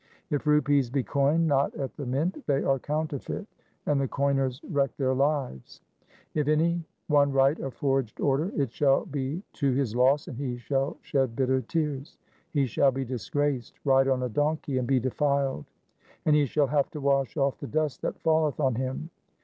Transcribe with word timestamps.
If 0.31 0.47
rupees 0.47 0.89
be 0.89 1.03
coined 1.03 1.45
not 1.47 1.75
at 1.75 1.95
the 1.95 2.07
mint, 2.07 2.47
they 2.47 2.63
are 2.63 2.79
counterfeit, 2.79 3.45
and 3.85 4.01
the 4.01 4.07
coiners 4.07 4.59
wreck 4.67 4.97
their 4.97 5.13
lives. 5.13 5.79
If 6.33 6.47
any 6.47 6.83
one 7.05 7.31
write 7.31 7.59
a 7.59 7.69
forged 7.69 8.19
order, 8.19 8.51
it 8.55 8.71
shall 8.71 9.05
be 9.05 9.43
to 9.53 9.71
his 9.71 9.95
loss, 9.95 10.27
and 10.27 10.35
he 10.39 10.57
shall 10.57 10.97
shed 11.01 11.35
bitter 11.35 11.61
tears. 11.61 12.17
He 12.49 12.65
shall 12.65 12.89
be 12.91 13.05
disgraced, 13.05 13.75
ride 13.85 14.07
on 14.07 14.23
a 14.23 14.29
donkey, 14.29 14.79
and 14.79 14.87
be 14.87 14.99
denied; 14.99 15.65
and 16.25 16.35
he 16.35 16.47
shall 16.47 16.65
have 16.65 16.89
to 16.89 16.99
wash 16.99 17.37
off 17.37 17.59
the 17.59 17.67
dust 17.67 18.01
that 18.01 18.19
falleth 18.21 18.59
on 18.59 18.73
him. 18.73 19.11